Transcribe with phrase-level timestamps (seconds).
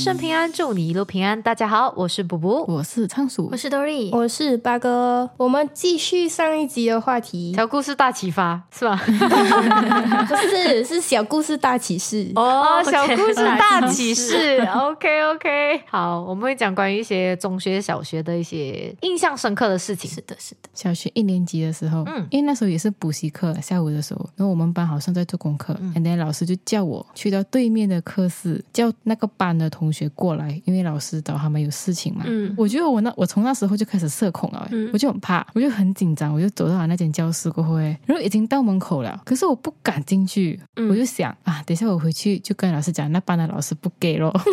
[0.00, 1.42] 生平安，祝你一路平安。
[1.42, 8.96] 大家好，我是卜卜，我是仓鼠我，是 Dory，我是八哥，我们继续上一集的话题，小故事大启发是吧？
[8.96, 12.32] 不是是小故事大启示。
[12.34, 14.66] 哦小故事大启启示。
[14.74, 20.10] OK OK，好，我们会讲关于一些中学、小学的一些印象深刻的事情。
[20.10, 32.24] 是的，是的，小学一年级的时候，嗯因为那时候也是补习课，下午的时候，然后我们班好像在做功课，嗯然后老师就叫我去到对面的课室，叫那个班的同学过来，因为老师找他们有事情嘛。
[32.26, 32.54] 嗯。
[32.56, 34.90] 我觉得我那我从那时候就开始社恐了、嗯。
[34.92, 40.88] 我就很怕，我就很紧张，我就走到了那间教室过后，哎，然后已经到门口了，可是我不敢进去，嗯。
[40.88, 44.32] 我就想啊，等一下我回去就跟老师讲，那班的老师不给咯，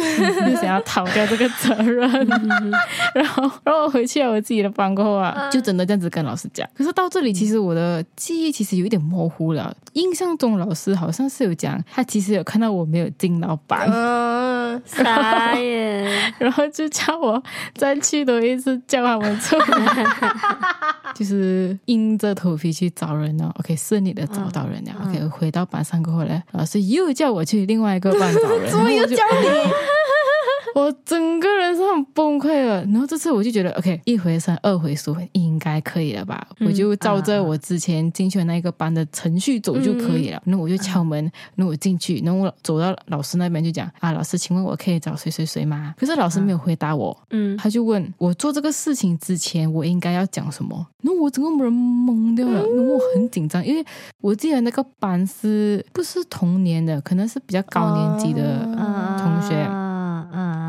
[0.47, 2.07] 就想要逃掉这个责任。
[3.13, 5.51] 然后，然后我回去了我自己的班过后啊，嗯。
[5.51, 6.67] 就真的这样子跟老师讲。
[6.75, 9.75] 可是到这里，其实我的记忆其实有一点模糊了。
[9.93, 15.16] 印象中老师好像是有讲，他其实有看到我没有进到班，嗯，傻
[15.55, 16.05] 眼，
[16.39, 17.41] 然后就叫我
[17.75, 20.05] 再去多一次，叫他们出来，
[21.15, 23.53] 就是硬着头皮去找人了。
[23.59, 24.91] OK，顺利的找到人了。
[25.03, 29.47] 嗯 OK，回到班上过后呢，老师又叫我去另外一个班找人， 怎么又叫你？
[30.75, 32.83] 我整个人是很崩溃了。
[32.85, 36.47] 然后这次我就觉得，OK，一回生二回熟，应该可以了吧？
[36.59, 40.41] 嗯我就照着我之前进去的那个班的程序走就可以了。
[40.45, 45.93] 那、我就敲门，那我进去，然后我走到老师那边就讲啊，老师，请问我可以找谁谁谁吗？
[45.97, 47.17] 可是老师没有回答我。
[47.29, 50.85] 嗯，他就问我做这个事情之前，我应该要讲什么？
[51.01, 53.85] 然后我整个人懵掉了，然后我很紧张，因为
[54.21, 58.63] 我记得那个班是不是同年的，可能是比较高年级的
[59.19, 59.55] 同学。
[59.69, 59.86] 嗯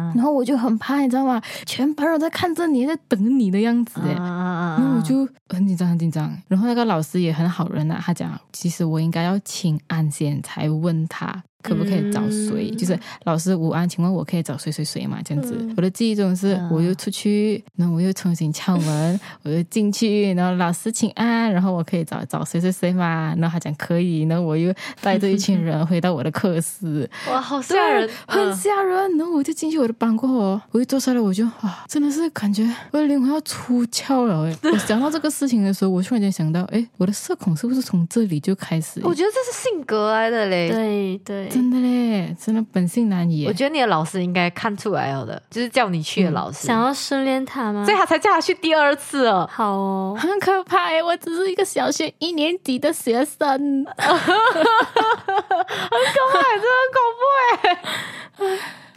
[0.08, 1.40] 嗯然后我就很怕，你知道吗？
[1.66, 6.32] 全班人在看着你，在等你的样子，哎、嗯然后我就很紧张，很紧张。
[6.48, 15.18] 然后那个老师也很好人啊，他讲，其实我应该要请安先才问他可不可以找谁，嗯就是老师午安，请问我可以找谁谁谁嘛？
[15.24, 15.56] 这样子。
[15.58, 23.34] 嗯我的记忆中是，嗯我又出去，然后我又重新敲门， 我又进去，然后老师请安，然后我可以找找谁谁谁嘛？
[23.38, 29.16] 然后他讲可以，然后我又带着一群人回到我的课室，哇，好吓人，很吓人。
[29.18, 32.62] 然后我就进去我的班过后哦，我一坐下来我就啊，真的是感觉
[32.92, 34.56] 我的灵魂要出窍了哎！
[34.72, 39.00] 我想到这个事情的时候，我突然间想到，哎，我的社恐是不是从这里就开始？
[39.04, 40.68] 我觉得这是性格来的嘞。
[40.68, 43.44] 对对，真的嘞，真的本性难移。
[43.44, 47.84] 我觉得你的老师应该看出来了的，就是叫你去的老师，想要训练他吗？
[47.84, 49.48] 所以他才叫他去第二次哦。
[49.52, 51.02] 好哦，很可怕哎！
[51.02, 53.84] 我只是一个小学一年级的学生，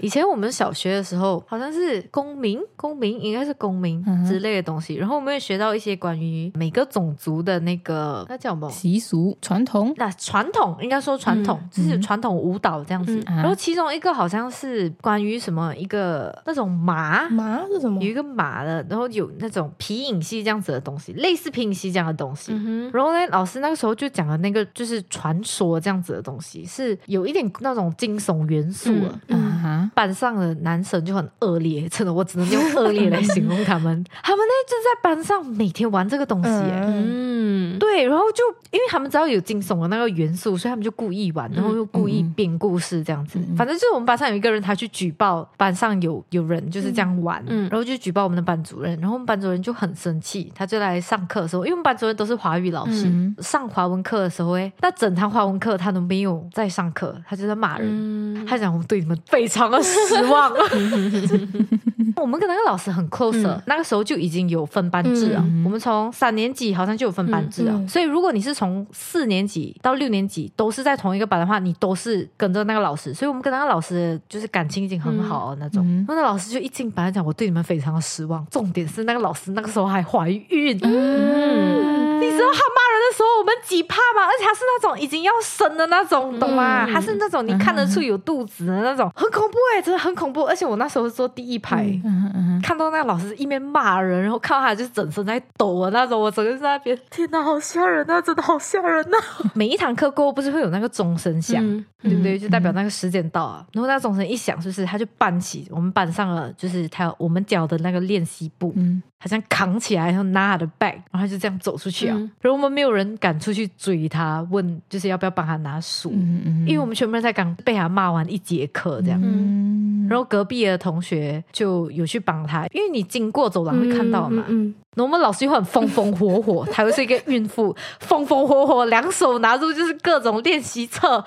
[0.01, 8.69] 以前我们小学的时候，好像是公民，公民应该是公民之类的东西，然后我们也学到一些关于每个种族的那个那叫什么？
[8.69, 13.15] 习俗传统那传统应该说传统，嗯就是传统舞蹈这样子。
[13.27, 18.09] 嗯然后其中一个好像是关于什么一个那种马，马是什么有？
[18.09, 22.51] 一个马的，然后有那种皮影戏这样子的东西，类似皮影戏这样的东西。
[22.53, 29.07] 嗯，然后呢，老师那个时候就讲了那个就是传说这样子的东西，是有一点那种惊悚元素的。
[29.07, 34.03] 啊嗯哈，班上的男生就很恶劣，真的，我只能用恶劣来形容他们。
[34.23, 36.49] 他们呢就在班上每天玩这个东西。
[36.49, 43.39] 嗯，嗯，对，然后就因为他们知道有惊悚的那个元素，所以他们就故意玩，然后又故意编故事这样子。
[43.57, 57.87] 反正就是我们班上有一个人，他去举报班上有有人就是这样玩，嗯然后就举报我们的班主任，然后我们班主任就很生气，他就来上课的时候，因为我们班主任都是华语老师，嗯上华文课的时候，哎，那整堂华文课他都没有在上课，他就在骂人。
[57.91, 60.51] 嗯，他讲我们对你们非常的失望。
[62.17, 65.39] 我们跟那个老师很 close，、那个时候就已经有分班制了。
[65.39, 73.13] 嗯我们从三年级好像就有分班制了，所以如果你是从四年级到六年级都是在同一个班的话，你都是跟着那个老师。
[73.13, 75.83] 所以我们跟那个老师就是感情已经很好了那种。
[75.85, 78.45] 嗯然后那老师就一进班讲，我对你们非常的失望。
[78.51, 80.77] 重点是那个老师那个时候还怀孕。
[80.83, 84.25] 嗯，你知道他骂人的时候我们几怕吗？
[84.25, 86.85] 而且他是那种已经要生的那种，懂吗？
[86.85, 90.43] 嗯他是那种你看得出有肚子的那种，很恐怖哎、真的很恐怖。
[90.43, 91.83] 而且我那时候坐第一排。
[92.03, 99.17] 嗯嗯嗯看到那个老师一面骂人，然后看到他就是整身在抖啊那种，我整个在那边，天哪，好吓人啊，真的好吓人呐、
[99.55, 102.37] 每一堂课过后不是会有那个钟声响，嗯对不对？
[102.37, 103.65] 就代表那个时间到啊。
[103.73, 108.73] 然后那钟声一响，是不是他就搬起我们班上了，就是他我们教的那个练习簿，
[109.21, 112.15] 嗯他这样扛起来，然后拿他的 bag，然后他就这样走出去啊。
[112.17, 119.21] 嗯然后我们没有有人敢出去追他，问就是要不要帮他拿书，嗯嗯，因为我们全部人才刚被他骂完一节课这样。
[119.23, 124.43] 嗯，然后隔壁的同学就有去帮他，因为你经过走廊会看到嘛。
[124.47, 131.23] 嗯，然后我们老师又很风风火火，她又是一个孕妇， 风风火火，两手拿住就是各种练习册，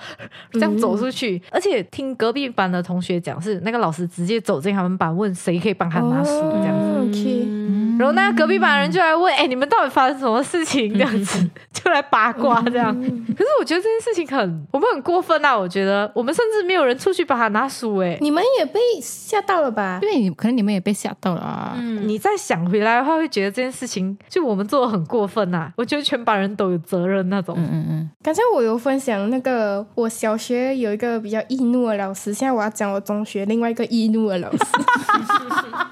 [0.50, 1.40] 这样走出去。
[1.52, 6.30] 而且听隔壁班的同学讲，是那个老师直接走进他们班，问谁可以帮他拿书
[6.60, 6.76] 这样
[7.12, 7.64] 子。
[7.94, 12.92] 嗯然后那隔壁班的人就来问：“哎、你们到底发生什么事情？”这样子 就来八卦这样。
[12.94, 15.56] 可是我觉得这件事情很，我们很过分啊！
[15.56, 18.18] 我觉得我们甚至没有人出去帮他拿书、哎。
[18.20, 20.00] 你们也被吓到了吧？
[20.02, 21.74] 因为你可能你们也被吓到了啊。
[21.76, 27.54] 嗯你再想回来的话，会觉得这件事情就我们做的很过分呐、我觉得全班人都有责任那种。
[27.58, 34.58] 嗯嗯嗯，刚才我有分享那个我小学有一个比较易怒的老师，现在我要讲我中学另外一个易怒的老师。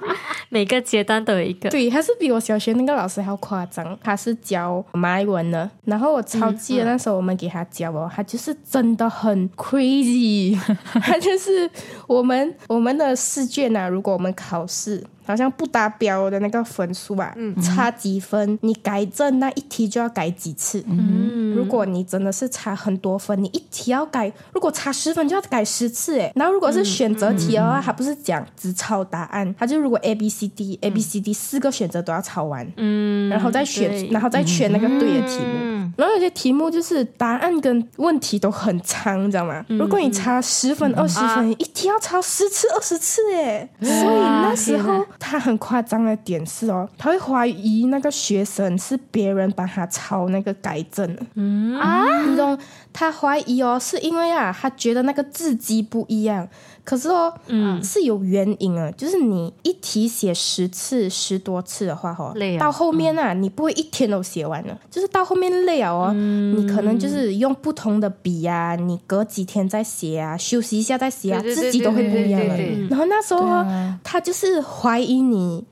[0.53, 1.71] 每个阶段都有一个。
[1.71, 5.69] 对，他是比我小学那个老师还要夸张，他是教马来文的。
[5.87, 10.55] 然后我超记得那时候我们给他教哦，他就是真的很 crazy，
[11.01, 11.71] 他就是
[12.07, 20.83] 我们我们的试卷啊，如果我们考试好像不达标的那个分数啊，差几分，你改正那一题就要改几次。
[20.89, 21.55] 嗯。
[21.55, 26.33] 如果你真的是差很多分，你一题要改，如果差十分就要改十次诶。
[26.35, 35.53] 然后如果是选择题的话，还不是讲只抄答案，它就如果 A B C D A B C D 四个选择都要抄完，嗯然后再选，然后再选那个对的题目。
[35.63, 39.65] 嗯，然后有些题目就是答案跟问题都很长，你知道吗？
[39.69, 41.37] 如果你差十分、二十啊。
[41.37, 51.23] 分，一题要抄十次、二十次，哎，所以那时候他很夸张的点是哦，他会怀疑那个学生是别人帮他抄那个改正的。
[51.35, 52.59] 嗯啊，你懂？
[52.93, 56.47] 他怀疑哦，是因为啊，他觉得那个字迹不一样。
[56.85, 57.83] 可是哦，嗯。
[57.83, 62.61] 是有原因啊，就是你一题写十次、十多次的话哦累，啊。
[62.61, 72.89] 到后面啊，你不会一天都写完了，就是到后面累了哦，你可能就是用不同的笔啊，你隔几天再写啊，休息一下再写啊，对对对字迹都会不一样的对对对对。
[72.89, 73.99] 然后那时候哦啊。
[74.03, 75.65] 他就是怀疑你。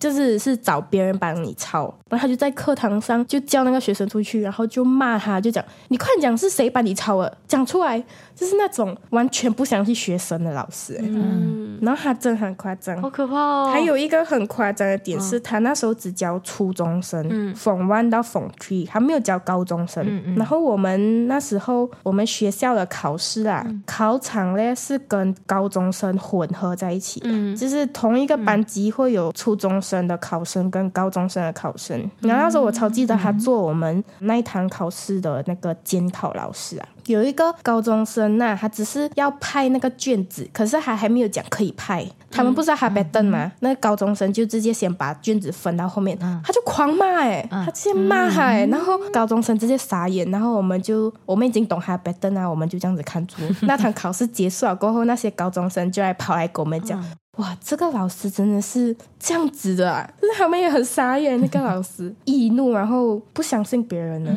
[0.00, 8.02] 就是是找别人帮你抄，然后他就在课堂上就叫那个学生出去，然后就骂他，就讲你快讲是谁把你抄了，讲出来，
[8.34, 11.02] 就是那种完全不相信学生的老师、欸。
[11.04, 11.78] 嗯。
[11.82, 13.70] 然后他真的很夸张，好可怕哦！
[13.72, 17.54] 还有一个很夸张的点是，他那时候只教初中生，嗯。
[17.54, 20.04] from one 到 from three，他没有教高中生。
[20.04, 20.34] 嗯嗯。
[20.36, 27.54] 然后我们那时候我们学校的考试啊，考场呢是跟高中生混合在一起的，嗯。
[27.54, 31.97] 就是同一个班级会有初中生的考生跟高中生的考生。
[32.20, 36.88] 然后那时候我超记得他做我们那一堂考试的那个监考老师啊。
[37.06, 42.06] 有一个高中生呐、他只是要派那个卷子，可是他还没有讲可以派。
[42.30, 43.50] 他们不是哈贝登吗？
[43.60, 53.36] 那个高中生就直接先把卷子分到后面，他就狂骂哎、他直接骂他哎、然后高中生直接傻眼，然后我们就我们已经懂哈贝登啊，我们就这样子看住。
[53.62, 57.02] 那堂考试结束了过后，那些高中生就来跑来跟我们讲。
[57.38, 60.08] 哇，这个老师真的是这样子的啊！
[60.20, 64.30] 就是他们也很傻眼，那个老师 易怒，然后不相信别人了。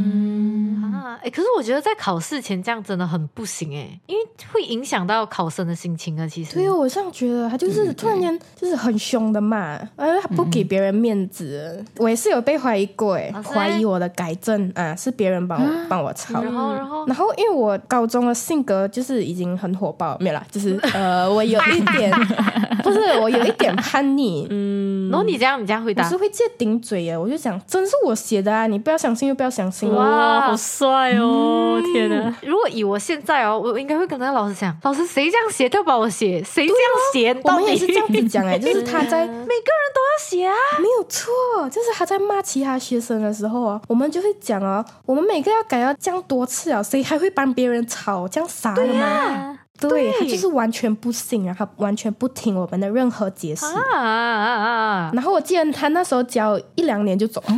[1.00, 6.28] 啊，哎，可是我觉得在考试前这样真的很不行哎，因为会影响到考生的心情啊。
[6.28, 11.84] 其实，对哦，我这样觉得，他就是突然间就是很凶的骂，呃，他不给别人面子。
[11.98, 16.42] 我也是有被怀疑过，哎怀疑我的改正啊是别人帮我帮我抄。
[16.44, 22.12] 然后，然后，然后，因为我高中的性格就是已经很火爆，没有啦，就是呃，我有一点，
[22.84, 29.94] 不是我有一点叛逆， 嗯然后你这样，你这样回答我是，会直接顶嘴耶，我就讲真是我写的啊，你不要相信又不要相信。
[29.94, 31.82] 哇，好帅哦！
[31.94, 40.56] 天哪，如果以我现在哦，我应该会跟那个老师讲，老师谁这样写都要帮我写，谁这样写，我们也是这样子讲哎、 就是他在每个人都要写啊。
[40.80, 41.32] 没有错，
[41.70, 48.28] 就是他在骂其他学生的时候啊，我们就会讲哦，我们每个要改要这样多次啊，谁还会帮别人吵？
[48.28, 49.60] 这样傻的吗？
[49.88, 53.66] 啊对对他就是完全不信，然后他完全不听我们的任何解释。
[53.66, 55.12] 啊啊啊！
[55.14, 57.44] 然后我记得他那时候教一两年就走。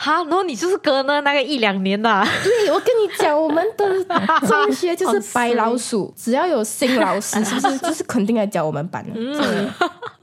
[0.00, 3.84] 哈，然后你就是隔了那个一两年的啊，对，我跟你讲，我们的
[4.46, 9.14] 中学就是白老鼠， 只要有新老师，是不是 就是肯定来教我们班的？
[9.14, 9.68] 真的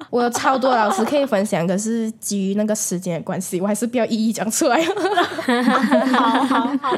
[0.10, 4.82] 我有超多老师可以分享，可是基于那个时间的关系，我还是不要一一讲出来。
[6.14, 6.98] 好好好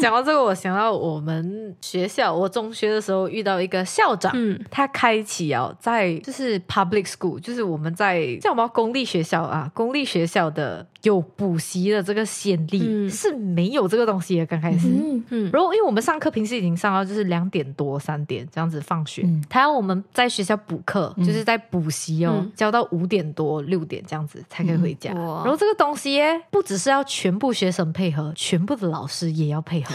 [0.00, 4.58] 讲到这个，我想到我们学校，我中学的时候遇到一个校长，嗯。
[4.70, 13.08] 他开启哦，在就是 public school，就是我们在叫什么公立学校啊，公立学校的有补习的这个先例，嗯。
[13.10, 14.46] 是没有这个东西的。
[14.46, 19.42] 刚开始，嗯，嗯，然后因为我们上课平时已经上到就是两点多三点这样子放学，嗯。
[19.48, 22.52] 他要我们在学校补课，就是在补习哦，嗯。
[22.54, 25.12] 教到五点多六点这样子才可以回家。
[25.12, 25.24] 嗯。
[25.44, 29.94] 然后这个东西耶，不只是要全部学生配合，全部的老师也要配合。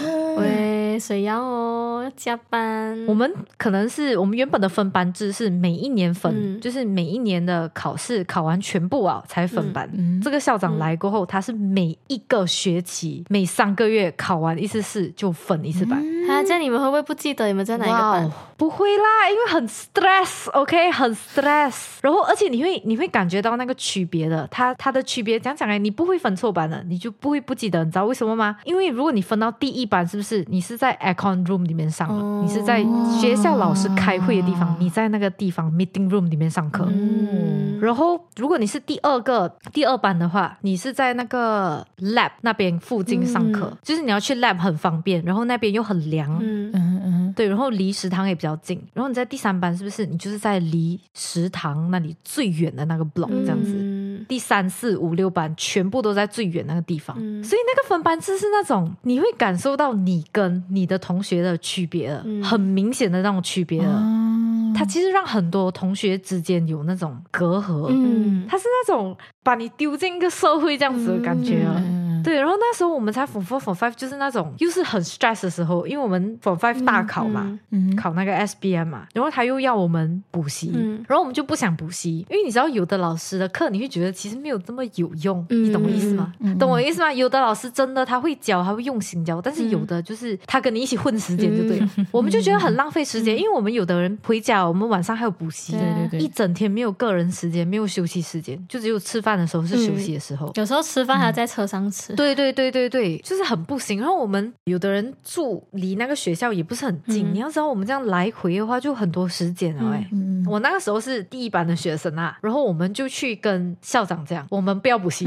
[0.93, 2.03] 喂，谁要哦？
[2.03, 2.95] 要加班。
[3.07, 9.89] 我们可能是我们原本的分班制是每一年分，嗯就是每一年的考试考完全部啊才分班。
[9.97, 15.97] 嗯这个校长来过后，他是每一个学期每三个月考完一次试就分一次班。
[16.29, 18.31] 啊，这样你们会不会不记得你们在哪一个班？
[18.55, 21.97] 不会啦，因为很 stress，OK，、很 stress。
[22.01, 28.57] 然后，而且你会你会感觉到那个区别的，他他的区别讲讲哎，你不会分错班的，你就不会不记得，你知道为什么吗？
[28.63, 32.41] 因为如果你分到第一班，是不是你是在 aircon room 里面上了，哦。
[32.45, 32.83] 你是在
[33.17, 36.85] 学校老师开会的地方，你在那个地方 meeting room 里面上课。
[36.91, 43.77] 嗯，然后，如果你是第二个第二班的话，你是在那个 lab 那边附近上课，嗯。
[43.81, 47.33] 就是你要去 lab 很方便，然后那边又很凉，嗯嗯嗯。
[47.33, 48.77] 对，然后离食堂也比较近。
[48.93, 53.71] 然后你在第三班是不是你就是在离食堂那里最远的那个 block 这样子？
[53.73, 57.43] 嗯第三四五六班全部都在最远那个地方，嗯。
[57.43, 62.43] 所以那个分班制是那种你会感受到你跟你的同学的区别了，嗯。
[62.43, 63.88] 很明显的那种区别的。
[63.88, 71.82] 啊，它其实让很多同学之间有那种隔阂，嗯，它是那种把你丢进一个社会这样子的感觉啊。
[72.24, 72.25] 嗯。
[72.25, 77.89] 对，然后那时候我们才 Form Four、Form Five，就是那种又是很 stress 的时候，因为我们 Form Five 大考嘛，嗯。
[77.92, 81.03] 嗯考那个 SBM 嘛，然后他又要我们补习，嗯。
[81.08, 85.65] 然后我们就不想补习，因为你知道有的老师的课你会觉得其实没有这么有用，嗯。
[85.65, 86.34] 你懂我意思吗？
[86.39, 86.53] 嗯。
[86.53, 86.58] 嗯。
[86.58, 87.12] 懂我意思吗？
[87.12, 95.74] 有的老师真的他会教，他会用心教，但是有的就是他跟你一起混时间就对了， 我们就觉得很浪费时间，因为我们有的人回家，我们晚上还有补习。
[95.74, 96.20] 对对对。
[96.20, 100.51] 对，一整天没有个人时间，没有休息时间，就只有吃饭的时候是休息的时候。
[100.56, 102.12] 有时候吃饭还要在车上吃。
[102.17, 104.00] 对对对对对，就是很不行。
[104.00, 107.34] 然后我们有的人住离那个学校也不是很近，嗯。
[107.34, 115.25] 你要知道我们这样来回的话就很多时间了哎、嗯我那个时候是第一班的学生啊，然后我们就去跟校长讲，我们不要补习，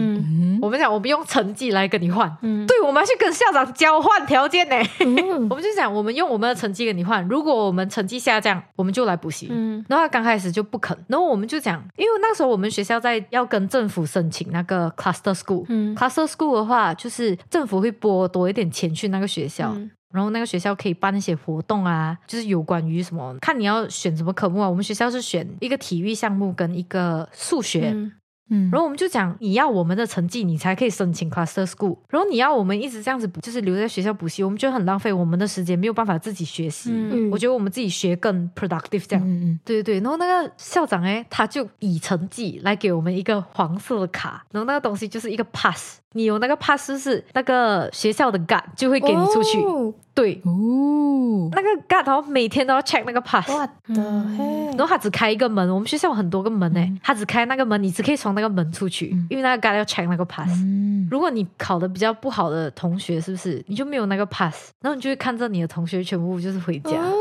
[0.61, 2.31] 我们讲我们用成绩来跟你换。
[2.43, 4.77] 嗯，对，我们要去跟校长交换条件呢。
[5.01, 5.49] 嗯。
[5.49, 9.49] 我们就讲，我们用我们的成绩跟你换，如果我们成绩下降，我们就来补习。
[9.51, 9.83] 嗯。
[9.89, 15.97] 然后他刚开始就不肯，然后我们就讲，因为那时候我们学校在要跟政府申请那个 cluster school，嗯。
[15.97, 24.71] cluster school 的话，就是政府会拨多一点钱去那个学校，嗯然后那个学校可以办一些活动啊，就是有关于什么，看你要选什么科目啊。
[24.71, 27.91] 我们学校是选一个体育项目跟一个数学。
[27.95, 28.13] 嗯
[28.49, 31.99] 嗯然后我们就讲，你要我们的成绩，你才可以申请 cluster school。
[32.09, 36.91] 然后你要我们一直这样子，就是留在学校补习，我们觉得很浪费我们的时间，没有办法自己学习。
[36.93, 39.29] 嗯我觉得我们自己学更 productive 这样。
[39.29, 49.59] 嗯嗯对对对，然后那个校长哎，他就以成绩来给我们一个黄色的卡，然后那个东西就是一个 pass，你有那个 pass 就是那个学校的 guard 就会给你出去。
[49.61, 49.93] 哦。
[50.15, 53.51] 对，哦，那个 guard 然后每天都要 check 那个 pass。
[53.51, 54.03] 我的
[54.39, 54.67] 嘿。
[54.69, 60.49] 然，后他只开一个门，我们学校有很多个门诶，他只开那个门，你只可以从那个门出去，因为那个 guard 要 check 那个 pass。
[60.65, 61.07] 嗯。
[61.11, 63.63] 如果你考的比较不好的同学，是不是？
[63.67, 64.71] 你就没有那个 pass？
[64.81, 67.13] 然后你就会看着你的同学全部就是回家，哦，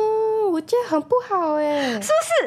[0.55, 1.99] 我觉得很不好哎，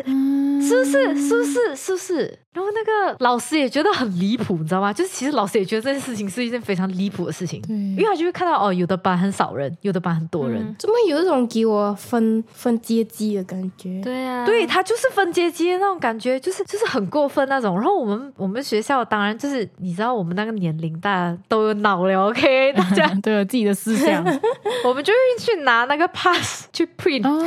[0.07, 1.29] 嗯是不是？
[1.29, 1.77] 是不是？
[1.77, 2.38] 是不是？
[2.55, 4.91] 然后那个老师也觉得很离谱，你知道吗？
[4.93, 10.62] 就是其实老师也觉得这件事情是一件非常离谱的事情，对，因为他就会看到哦，有的班很少人，有的班很多人。
[10.62, 14.00] 嗯怎么有一种给我分分阶级的感觉？
[14.03, 17.75] 对啊，对他就是分阶级的那种感觉，就是就是很过分那种。
[17.77, 24.25] 然后我们我们学校当然就是你知道我们那个年龄大家都有脑了，OK， 大家都有自己的思想
[24.85, 27.38] 我们就会去拿那个 pass 去 print，、哦，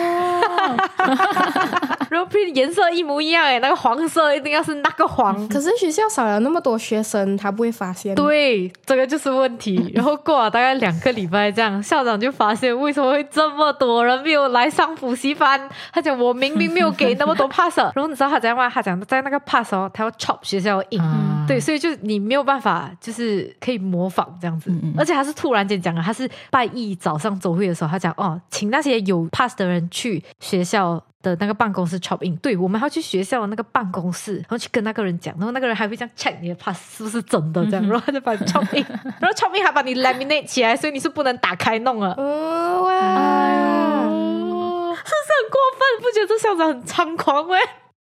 [2.09, 5.47] 然后 print 颜色一模一样，哎，那个黄色一定要是那个黄。
[5.47, 9.91] 可是学校少了那么多学生，他不会发现。，对，这个就是问题。
[9.95, 15.69] 然后过了大概两个礼拜，这样校长就发现为什么会这么多人没有来上补习班。
[15.93, 18.69] 他讲我明明没有给那么多 pass， 然后你知道他怎样吗？
[18.69, 24.69] 他讲在那个 pass 哦，他要 chop 学校的 ink，、啊对，所以就你没有办法，就是可以模仿这样子。
[24.71, 31.03] 嗯嗯而且他是突然间讲的，他是拜一早上走会的时候，他讲哦，请那些有 pass 的人去学校。
[31.23, 38.83] 的那个办公室 chop in，对我们还要去学校的那个办公室，然后去跟那个人讲，然后那个人还会这样 check 你的 pass 是不是真的这样，然后他就把你 chop in，
[39.19, 42.15] 然后 chop in 还把你 laminate 起来，所以你是不能打开弄了。
[42.17, 42.91] 哦哇，
[44.07, 46.01] 哦，是不是很过分？
[46.01, 47.55] 不觉得这校长很猖狂吗？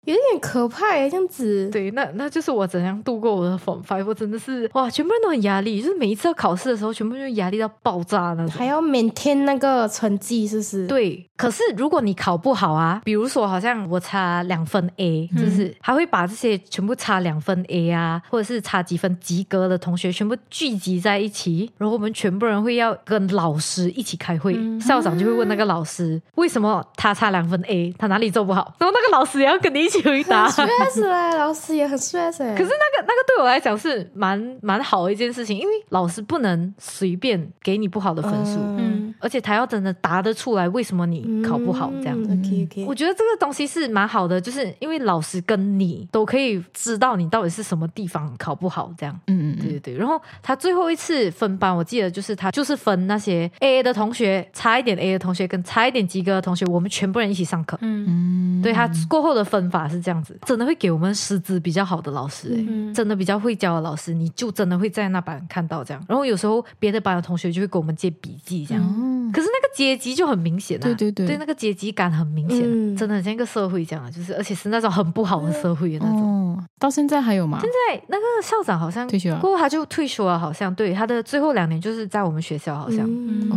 [0.06, 1.68] 有点可怕耶，这样子。
[1.70, 8.48] 对，那那就是我怎样度过我的 Form Five，我真的是哇，全部人都很压力，就是每一次要考试的时候，全部人就压力到爆炸那种。
[8.48, 30.48] 还要 maintain 那个成绩，是不是？，对，可是如果你考不好啊，比如说好像我差两分 A，、就是还会把这些全部差两分 A 啊，或者是差几分及格的同学全部聚集在一起，然后我们全部人会要跟老师一起开会，校长就会问那个老师为什么他差两分 A，他哪里做不好，然后那个老师也要跟你一起回答。
[30.48, 32.54] stress 嘞，老师也很 stress 哎。
[32.54, 38.89] 可是那个那个对我来讲是蛮蛮好的一件事情，因为老师不能随便给你不好的分数，嗯
[39.20, 42.18] 而且他要真的答得出来为什么你考不好这样。
[42.22, 49.18] OK OK，我觉得这个东西是蛮好的，就是因为老师跟你都可以知道你到底是什么地方考不好这样。
[49.26, 57.78] 嗯嗯对对对，然后他最后一次分班，我记得就是他就是分那些 A 的同学，差一点 A 的同学跟差一点及格的同学，我们全部人一起上课。
[57.80, 66.04] 嗯嗯，对他过后的分法是这样子，真的会给我们师资比较好的老师、欸，嗯真的比较会教的老师，你就真的会在那班看到这样。
[66.08, 69.09] 然后有时候别的班的同学就会给我们借笔记这样。
[69.10, 71.26] 哦，可是那个阶级就很明显啊，对对对。
[71.26, 72.96] 对，那个阶级感很明显，嗯。
[72.96, 76.22] 真的很像一个社会这样啊，就是而且是那种很不好的社会的那种。
[76.22, 77.58] 哦，到现在还有吗？
[77.62, 79.38] 现在，那个校长好像退休了。
[79.40, 83.06] 过后他就退休了，好像对他的最后两年就是在我们学校，好像。
[83.08, 83.50] 嗯。
[83.50, 83.56] 哦，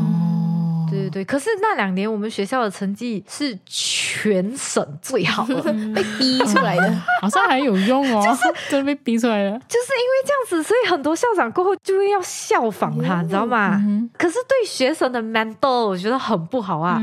[1.13, 5.62] 对可是那两年我们学校的成绩是全省最好的，
[5.93, 6.93] 被逼出来的。
[7.22, 8.38] 好像还有用哦，
[8.70, 9.51] 真的被逼出来的。
[9.51, 13.75] 就是因为这样子，所以很多校长过后就会要效仿他，你知道吗？
[13.86, 16.98] 嗯可是对学生的 mental 我觉得很不好啊。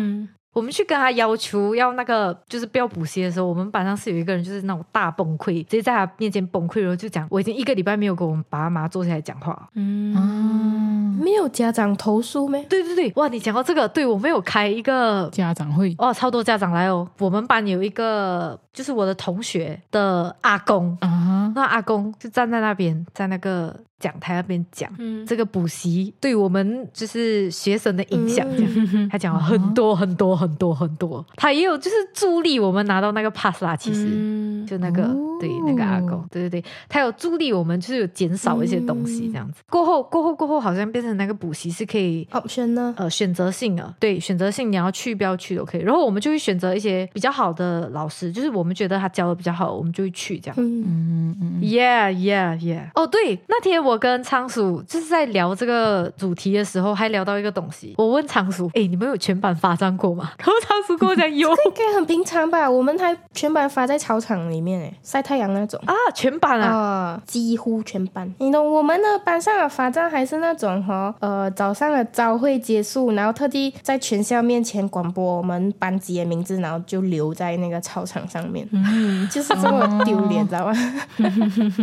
[0.53, 9.69] 嗯我们去跟他要求要那个，就是不要补习的时候，我们班上是有一个人就是那种大崩溃，直接在他面前崩溃，然后就讲我已经一个礼拜没有跟我们爸妈坐下来讲话。
[9.75, 10.21] 嗯啊，
[11.23, 12.65] 没有家长投诉没？
[12.65, 17.09] 对对对，哇，你讲到这个，对我没有开一个家长会哦，超多家长来哦。
[17.21, 24.91] 我们班有一个就是我的同学的阿公，啊，那阿公就站在那边，在那个讲台那边讲。
[24.99, 33.77] 嗯这个补习对我们就是学生的影响，这样、嗯他讲了很多很多很多很多，他也有就是助力我们拿到那个 pass 啦。
[33.77, 39.63] 其实、嗯就那个、哦对那个阿公，对对对，他有助力我们，就是有减少一些东西这样子。
[39.71, 42.95] 过后过后过后，好像变成那个补习是可以 option 呢？
[42.99, 45.81] 呃选择性的，对选择性你要去不要去都可以。
[45.81, 50.57] 然后我们就会选择一些比较好的老师，就是我们觉得他教的比较好，我们就会去这样。
[50.59, 52.91] 嗯，嗯嗯 Yeah, yeah, yeah。
[52.95, 57.95] 哦，对，那天我跟仓鼠就是在聊这个主题的时候，还聊到一个东西。
[57.99, 62.69] 我问仓鼠：“哎，你们有全班罚站过吗？” 然后仓鼠跟我讲有应该很平常吧？
[62.71, 65.81] 我们还全班发在操场里面哎，晒太阳那种。
[65.87, 66.71] 啊，全班啊。
[66.71, 68.33] 啊、几乎全班。
[68.39, 80.73] 你懂我们的班上的罚站还是那种哈，呃，早上的朝会结束，然后特地在全校面前广播我们班级的名字，然后就留在那个操场上面，嗯 就是这么丢脸， 知道吗？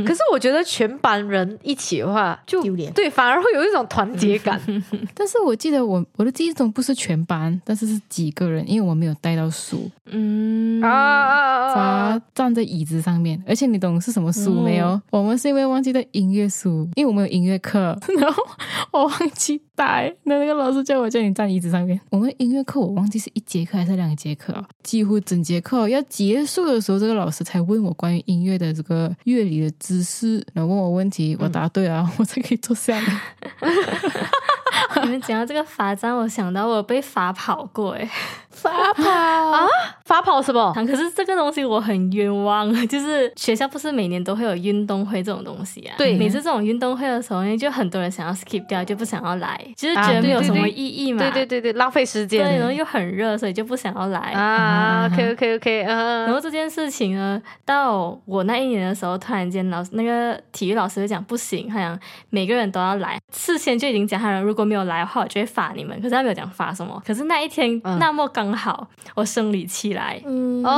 [0.06, 4.60] 可是我觉得全班人一起的话，就丢脸对，反而会有一种团结感。
[4.68, 4.84] 嗯，
[5.14, 12.22] 但是我记得我我的记忆中不是全班，但是是几个人，因为我没有带到书，嗯啊啊啊罚啊！
[12.34, 15.00] 站在椅子上面，而且你懂是什么书没有？
[15.10, 18.44] 我们是因为忘记带音乐书，因为我们有音乐课， 然后
[18.92, 22.02] 我忘记带，那那个老师叫我叫你站椅子上面。
[22.10, 33.22] 我们音乐课我忘记是一节课还是两节课啊，几乎整节课要结束的时候，这个老师才问我关于音乐的这个乐理的知识，然后问我问题，我答对了，我才可以坐下来。
[35.04, 38.10] 你们讲到这个罚站，我想到我被罚跑过哎，
[38.52, 39.10] 罚跑
[39.52, 39.68] 啊！
[40.06, 40.74] 罚跑什么？
[40.76, 45.96] 可是这个东西我很冤枉， 就是学校不是每年都会有运动会这种东西啊？
[45.98, 51.20] 对每次这种运动会的时候呢，就很多人想要 skip 掉，就不想要来，就是啊觉得没有什么意义嘛。
[51.20, 52.44] 对对对对，浪费时间。
[52.44, 54.20] 对，然后又很热，所以就不想要来。
[54.20, 65.96] 啊，OK OK OK，嗯然后这件事情呢，到我那一年的时候，突然间老师那个体育老师就讲不行，他讲每个人都要来，事先就已经讲好了如果没有来的话，我就会罚你们。
[66.02, 67.02] 可是他没有讲罚什么。
[67.06, 70.70] 可是那一天、嗯那么刚好我生理期来，嗯，哦，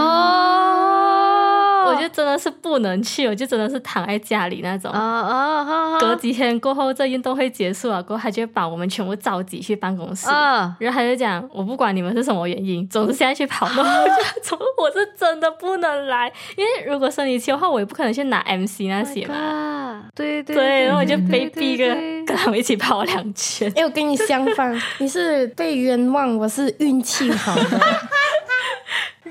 [1.89, 4.91] 我就真的是不能去，我就真的是躺在家里那种。
[4.91, 10.29] 啊啊啊隔几天过后，这运动会结束了过后，他就把我们全部召集去办公室。
[10.29, 10.75] 啊！
[10.79, 13.67] 然后他就讲，我不管你们是什么原因，总之现在去跑。
[13.67, 19.35] 步我就说，我是真的不能来，因为如果生理期的话，我也不可能去拿 MC 那些嘛。
[19.35, 23.71] 啊，对对对，然后我就被对逼跟跟他们一起跑两圈。
[23.75, 27.79] 哎，我跟你相反，你是被冤枉，我是运气好的。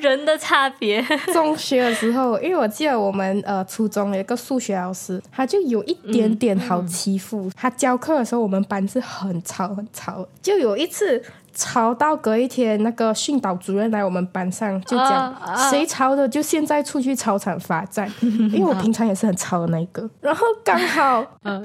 [0.01, 7.51] 人的差别， 中学的时候，因为我记得我们呃初中有一个数学老师，他就有一点点好欺负。
[7.57, 10.27] 他教课的时候，我们班是很吵很吵。
[10.41, 11.23] 就有一次
[11.59, 20.09] 吵到隔一天，那个训导主任来我们班上就讲啊啊谁吵的就现在出去操场罚站， 因为我平常也是很吵的那一个。
[20.21, 21.61] 然后刚好 嗯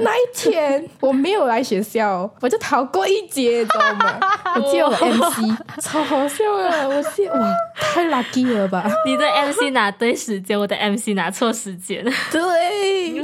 [0.00, 4.18] 那一天我没有来学校，我就逃过一劫，你知道吗？
[4.56, 8.90] 我记得我 MC 超好笑的，我记哇太 lucky 了吧？
[9.04, 12.02] 你的 MC 拿对时间，我的 MC 拿错时间。
[12.30, 13.20] 对，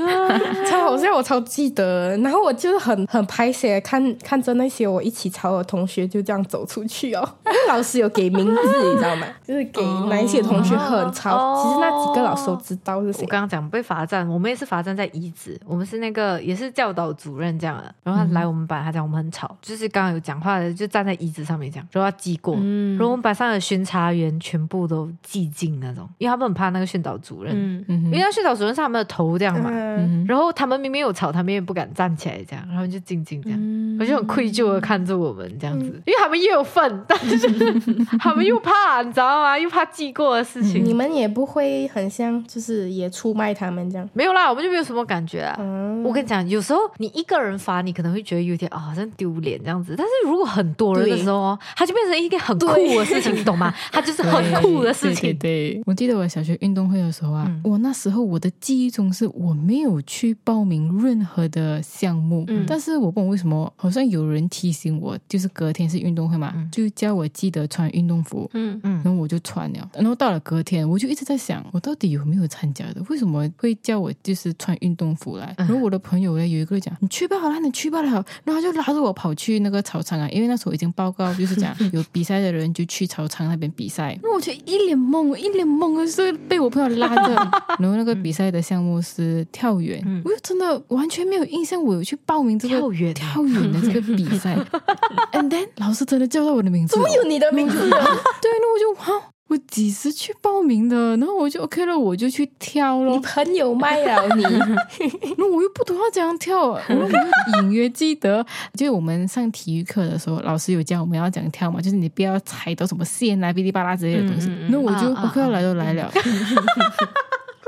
[0.68, 2.16] 超好笑，我超记得。
[2.18, 7.20] 然后我就是很很拍写，看看着那些我一起吵的同学就这样走出去哦。
[7.46, 8.52] 因为老师有给名字，
[8.90, 9.26] 你知道吗？
[9.46, 11.36] 就是给哪一些同学很吵。
[11.36, 13.28] 哦其实那几个老师都知道是谁我。
[13.28, 33.58] 刚刚讲被罚站，我们也是罚站在椅子，我们是那个也是教导主任这样的，然后他来我们班，他讲我们很吵，就是刚刚有讲话的就站在椅子上面这样，然后要记过，嗯然后我们班上的巡查员全部都寂静那种，因为他们很怕那个训导主任，嗯，嗯因为那训导主任是他们的头这样嘛，嗯，然后他们明明有吵，他们也不敢站起来这样，然后就静静这样。
[33.60, 37.38] 嗯我就很愧疚的看着我们这样子，因为他们又有份，但是
[38.18, 39.58] 他们又怕，你知道吗？
[39.58, 40.84] 又怕记过的事情。
[40.84, 44.08] 你们也不会很像，就是也出卖他们这样。
[44.12, 45.56] 没有啦，我们就没有什么感觉啊。
[45.58, 49.94] 嗯，我跟你讲，有时候你一个人发，你可能会觉得有点啊、好像丢脸这样子。
[49.96, 53.72] 但是如果很多人的时候哦，它就变成一件很酷的事情，你懂吗？
[53.92, 55.30] 它就是很酷的事情。
[55.30, 66.66] 对对对，我记得我小学运动会的时候啊，嗯我那时候我的记忆中是我没有去报名任何的项目，嗯但是我不懂为什么，好像有人提醒我，就是隔天是运动会嘛，嗯。
[66.72, 68.48] 就叫我记得穿运动服。
[68.54, 68.80] 嗯。
[68.84, 73.02] 嗯然后我就穿了，然后到了隔天，我就一直在想，我到底有没有参加的？
[73.10, 75.52] 为什么会叫我就是穿运动服来？
[75.58, 75.66] 嗯。
[75.66, 87.34] 然后我的朋友呢，有一个讲，你去吧，好了，你去吧了，然后他就拉着我跑去那个操场啊，因为那时候已经报告，就是讲有比赛的人就去操场那边比赛，那我就一脸懵，我一脸懵的是被我朋友拉着，
[87.80, 90.22] 然后那个比赛的项目是跳远，嗯。
[90.24, 93.32] 我就真的完全没有印象，我有去报名这个跳远啊。
[93.34, 94.56] 跳远的这个比赛，
[95.32, 97.78] and then 老师真的叫到我的名字哦，怎么有你的名字？
[97.88, 101.16] 对，那我就哇，我几时去报名的？
[101.18, 103.20] 然后我就 OK 了，我就去跳了你咯。
[103.22, 104.42] 朋友卖了你，
[105.36, 114.48] 那我又不懂要怎样跳，我隐约记得， 就是我们上体育课的时候，老师有教我们要怎样跳嘛，就是你不要踩到什么线啊、哔哩吧啦之类的东西。
[114.48, 116.10] 嗯嗯嗯那我就 OK 了，来都来了，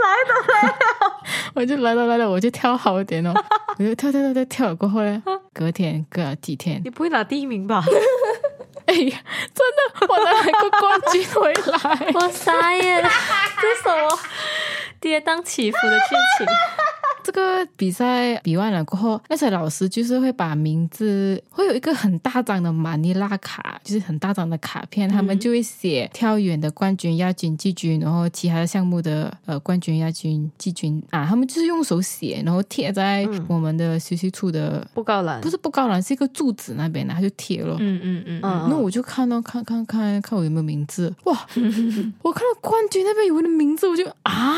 [0.02, 0.76] 来都来了，
[1.54, 3.32] 我就来了来了，我就跳好一点哦，
[3.78, 7.82] 我就跳跳跳跳跳了过后呢，隔天隔了几天，你不会拿第一名吧？
[8.86, 9.18] 哎呀，
[9.52, 12.12] 真的，我拿了个冠军回来。
[12.14, 13.02] 我傻眼，
[13.60, 14.18] 这什么
[15.00, 16.46] 跌宕起伏的剧情？
[17.26, 33.44] 这个比赛比完了过后，那些老师就是会把名字会有一个很大张的马尼拉卡，就是很大张的卡片，他们就会写跳远的冠军、亚军、季军，然后其他的项目的呃冠军、亚军、季军啊，他们就是用手写，然后贴在嗯。
[33.48, 35.40] 我们的休息处的，布告栏。
[35.40, 37.76] 不是布告栏，是一个柱子那边的，他就贴了。
[37.80, 38.40] 嗯嗯嗯。
[38.40, 38.66] 嗯，嗯。
[38.70, 41.32] 那我就看到看看看看我有没有名字，哇！
[42.22, 44.54] 我看到冠军那边有我的名字，我就啊，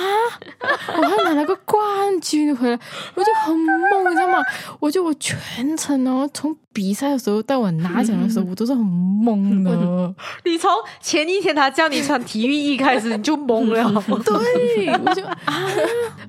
[0.99, 2.79] 我还拿了个冠军回来，
[3.15, 4.39] 我就很懵，你知道吗？
[4.81, 10.15] 我就我全程哦，从比赛的时候到我拿奖的时候， 我都是很懵的。
[10.45, 13.83] 你从前一天他叫你穿体育衣开始，你就懵了。
[14.25, 15.67] 对，我就 啊，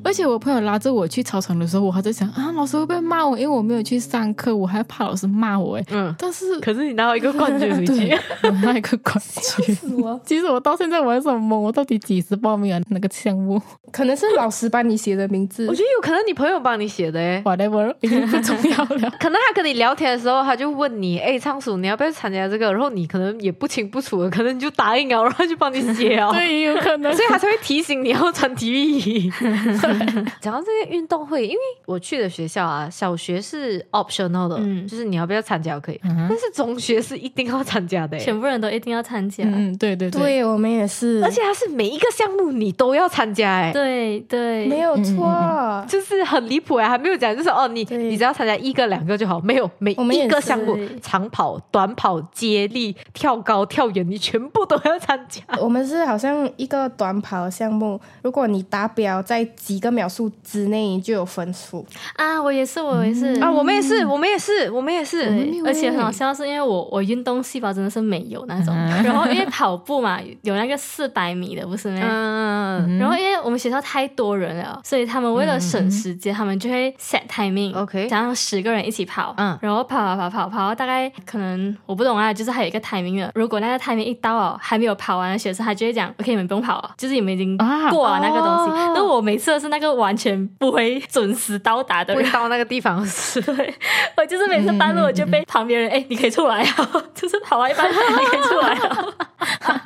[0.04, 3.38] 而且我朋友拉着我去操场的时候，我还在想啊，老师会不会骂我？
[3.38, 5.86] 因为我没有去上课，我还怕老师骂我哎。
[5.92, 9.76] 嗯，但是可是你拿到一个冠军回去，，我拿一个冠军。
[10.26, 12.82] 其实我到现在我还是很懵，我到底几时报名啊？
[12.90, 13.62] 那个项目
[13.92, 15.76] 可能是老师帮你写的名字我。
[15.76, 17.42] 觉得有可能你朋友帮你写的哎。
[17.46, 19.10] ，whatever，已经不重要了。
[19.20, 26.30] 可能他跟你聊天的时候，他就问你：“哎，仓鼠，你要不要参加这个？”然后你可能也不清不楚的，可能你就答应了，然后他就帮你写哦。
[26.34, 29.32] 对，有可能所以他才会提醒你要穿体育衣。
[30.42, 39.44] 讲到这个运动会，因为我去的学校啊，小学是 optional 的，嗯就是你要不要参加可以，嗯但是中学是一定要参加的，全部人都一定要参加。
[39.44, 45.86] 嗯嗯，对对对，对我们也是，而且它是每一个项目你都要参加，哎，对对，没有错。
[45.88, 55.42] 就是很离谱哎，还没有讲，就是哦，你你只要参加一个两个就好，没有每我们一个项目，长跑、短跑、接力、跳高、跳远，你全部都要参加。
[55.62, 61.86] 我们是好像一个短跑项目，如果你达标在几个秒数之内就有分数。
[62.16, 65.20] 啊，我也是，我也是啊，我们也是，我们也是，我们也是。
[65.66, 72.00] 而且欸很好笑，是因为我我运动细胞真的是没有那种，啊然后因为跑步嘛，有那个四百米的，不是吗？
[72.02, 77.76] 嗯，然后因为我们学校太多人了，所以他们为了省时间，他们就会 set timing。
[77.76, 83.32] OK 想让十个人一起跑，嗯然后跑跑跑跑跑到大概可能我不懂啊，就是还有一个 timing 的。
[83.36, 88.72] 如果那个 timing 一到哦，还没有跑完的学生，他就会讲 OK，你们不用跑了，就是你们已经啊过了那个东西。
[88.72, 92.32] 哦那、我每次都是那个完全不会准时到达的人。
[92.32, 93.42] 到那个地方是。
[93.60, 93.74] 对，
[94.18, 99.16] 我就是每次半路我就被旁边人哎、你可以出来啊， 就是跑完一半你可以出来啊。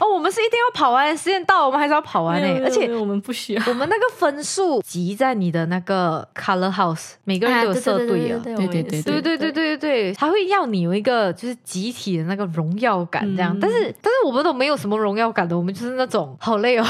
[0.00, 3.62] 哦，我们是一定要跑完，时间到我们还是要跑完诶、没有而且我们不需要。
[3.66, 8.40] 我们那个分数集在你的那个 color house，每个人都有色队啊。
[8.44, 13.56] 对对对对对对对对对对，他会要你有一个就是集体的那个荣耀感，这样。
[13.56, 16.84] 嗯但是但是我们都没有什么荣耀感的，我们就是那种好累哦。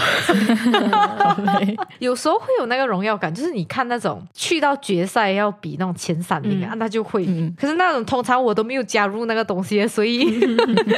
[1.99, 7.25] 有时候会有那个荣耀感，就是你看那种去到决赛要比那种前三名啊，嗯那就会。
[7.27, 10.25] 嗯可是那种通常我都没有加入那个东西，所以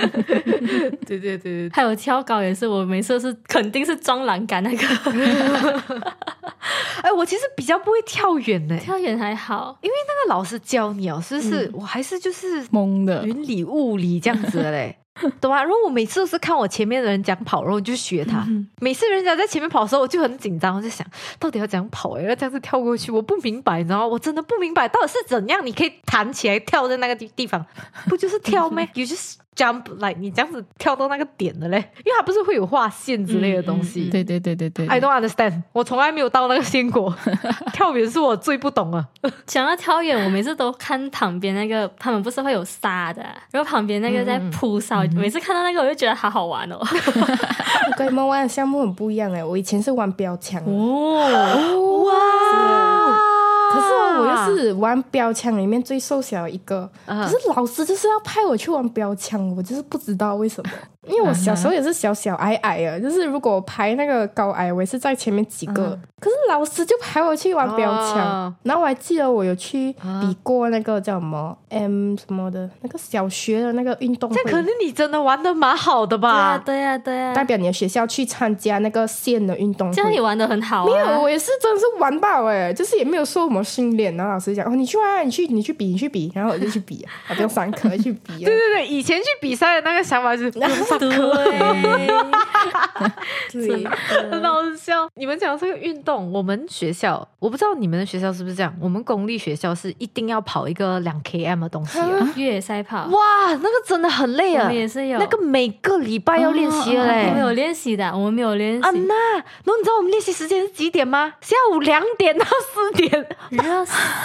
[1.06, 4.82] 对对对对，还有跳高也是，我每次都是肯定是撞栏杆那个，
[7.02, 9.76] 哎，我其实比较不会跳远呢，跳远还好。
[9.82, 11.70] 因为那个老师教你哦，是不是？
[11.74, 14.96] 我还是就是懵的，云里雾里这样子的嘞。
[15.42, 15.58] 懂吗？
[15.62, 18.46] 然后我每次都是看我前面的人讲跑，然后我就学他。
[18.80, 21.06] 每次人家在前面跑的时候，我就很紧张，我就想
[21.38, 24.06] 到底要怎样跑哎，要这样子跳过去，我不明白，你知道吗？
[24.06, 27.64] 我真的不明白到底是怎样，你可以弹起来跳在那个地地方，
[28.08, 28.88] 不就是跳咩？
[28.94, 34.08] You just jump like 你这样子跳到那个点的嘞，因为它不是会有画线之类的东西。
[34.10, 37.14] 对对对对对 I don't understand，我从来没有到那个线过。
[37.72, 39.06] 跳远是我最不懂啊。
[39.46, 46.78] 讲到跳远，我每次都看旁边那个，他们不是会有沙的，然后旁边那个在铺沙，每次看到那个我就觉得好好玩哦。
[46.80, 53.31] 我跟你们玩的项目很不一样哎，我以前是玩标枪，哦，哇！
[53.72, 60.70] 可是哦我又是玩标枪里面最瘦小的一个，嗯可是老师就是要派我去玩标枪，我就是不知道为什么。
[61.08, 65.98] 因为我小时候也是小小矮矮的，就是如果我排那个高矮，我也是在前面几个。
[66.20, 76.56] 可是老师就排我去玩标枪，哦然后我还记得我有去比过那个叫什么 M 什么的那个小学的那个运动会这，可能你真的玩的蛮好的吧？
[76.64, 79.94] 对呀对呀代，表你的学校去参加那个县的运动会。
[79.96, 81.18] 这样你玩的很好没有，啊。
[81.18, 84.16] 我也是真的是玩爆哎、就是也没有受什么训练。
[84.16, 88.38] 然后老师讲哦，你去玩啊，你去你去比，你去比，然后我就去比啊，啊不用上课去比啊。
[88.46, 90.48] 对对对，以前去比赛的那个想法是
[90.98, 93.84] 对，
[94.30, 95.08] 很好笑。
[95.14, 102.08] 你们讲这个运动，我们学校我不知道你们的学校是不是这样，我们公立学校是一定要跑一个两 km 的东西啊。
[102.36, 104.76] 越野赛跑，哇，那个真的很累啊我们！
[104.76, 107.26] 也是有那个每个礼拜要练习的嘞。
[107.28, 108.82] 我们有练习的，我们没有练习。
[108.82, 111.34] 啊那，然后你知道我们练习时间是几点吗？
[111.40, 113.26] 下午两点到四点。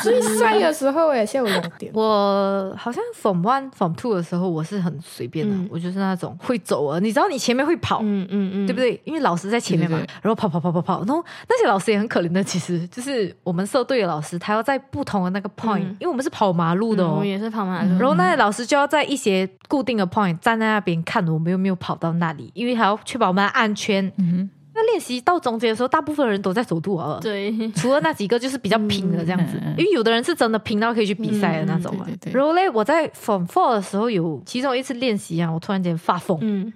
[0.01, 1.91] 最帅的时候哎，下午两点。
[1.93, 6.99] 我好像 Form One、Form Two 的时候，我是很随便的，嗯我就是那种会走啊。
[6.99, 8.99] 你知道，你前面会跑，嗯嗯嗯，对不对？
[9.03, 17.15] 因为老师在前面嘛，对对然后跑跑跑跑跑，然后那些老师也很可怜的，其实就是我们社队的老师，他要在不同的那个 point，、嗯因为我们是跑马路的哦。
[17.15, 17.89] 嗯我也是跑马路。
[17.99, 24.11] 然后那些老师就要在一些固定的 point 站在那边看我们有没有跑到那里，因为还要确保我们的安全。
[24.17, 32.05] 嗯那练习到中间的时候，大部分人都在走路啊，对，除了那几个就是比较拼的这样子，因为有的人是真的拼到可以去比赛的那种嘛。
[32.05, 32.33] 嗯对对对。
[32.37, 36.71] 然后嘞，我在 Form Four 的时候有其中一次练习啊，我突然间发疯，嗯，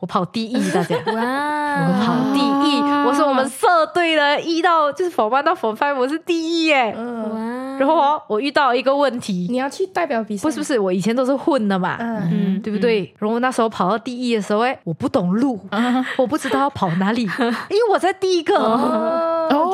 [0.00, 0.94] 我跑第一，大家。
[1.10, 6.94] 哇，我跑第一，我是我们社队的一到就是 Form One 到 Form Five，我是第一耶。
[7.78, 10.42] 然后哦，我遇到一个问题，你要去代表比赛？
[10.42, 13.14] 不是不是，我以前都是混的嘛，嗯，嗯，对不对？
[13.18, 15.60] 然后那时候跑到第一的时候，哎，我不懂路，
[16.16, 18.56] 我不知道要跑哪里，因为我在第一个。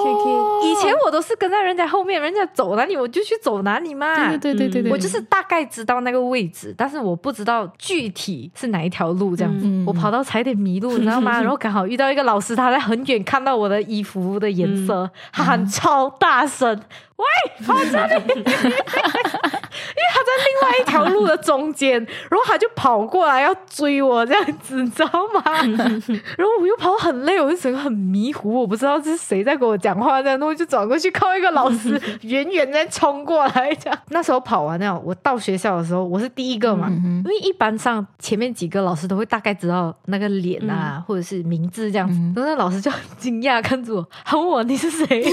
[0.09, 4.29] 哦，OK OK，以前我都是跟在人家后面，人家走哪里我就去走哪里嘛。
[4.29, 9.67] 对对对对对，我就是大概知道那个位置，但是我不知道具体是哪一条路这样子。
[9.67, 11.39] 嗯我跑到差点迷路，你知道吗？
[11.43, 16.81] 然后刚好遇到一个老师，他在很远看到我的衣服的颜色，他喊超大声
[17.17, 18.45] ：“喂，跑这里！”
[19.89, 21.93] 因为他在另外一条路的中间，
[22.31, 25.43] 然后他就跑过来要追我这样子，你知道吗？
[26.37, 33.99] 然后我又跑很累，我就整个很迷糊，我不知道是谁在跟我讲话，这样，然后我就转过去看到一个老师远远在冲过来，这样。
[34.09, 45.25] 那时候跑完了，我到学校的时候，我是第一个嘛，因为一般上前面几个老师都会大概知道那个脸啊，或者是名字这样子，然后那老师就很惊讶看着我，他问我你是谁，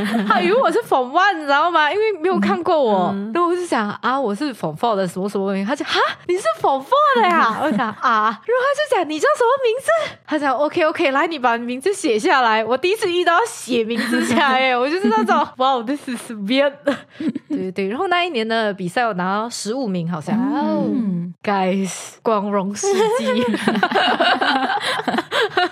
[0.28, 1.92] 他以为我是 Form One，你知道吗？
[1.92, 7.58] 因为没有看过我，然后我就想啊，我是仿 f 的什么什么名，他就哈，你是仿 f 的呀？
[7.62, 10.16] 我想啊，然后他就讲你叫什么名字？
[10.26, 12.64] 他讲 OK OK，来你把名字写下来。
[12.64, 16.72] 我第一次遇到写名字下 来，我就是那种哇，this is weird。
[17.48, 20.36] 对对对，然后那一年的比赛我拿到十五名，好像。
[20.38, 22.86] 嗯，Guys，光荣事
[23.18, 23.44] 迹。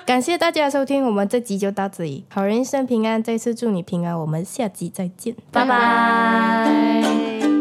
[0.04, 2.24] 感谢大家的收听，我们这集就到这里。
[2.32, 7.59] 好人一生平安，再次祝你平安，我们下集再见，拜拜。